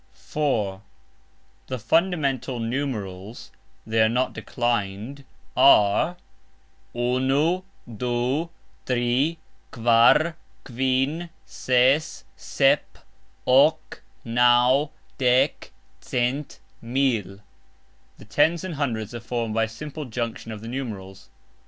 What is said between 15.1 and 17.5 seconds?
dek, cent, mil."